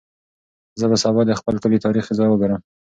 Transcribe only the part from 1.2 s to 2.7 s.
د خپل کلي تاریخي ځای وګورم.